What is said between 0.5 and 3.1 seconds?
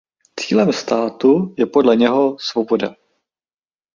státu je podle něho svoboda.